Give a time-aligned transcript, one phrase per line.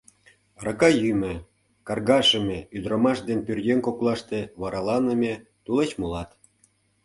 [0.59, 1.33] Арака йӱмӧ,
[1.87, 6.29] каргашыме, ӱдырамаш ден пӧръеҥ коклаште вараланыме, тулеч молат.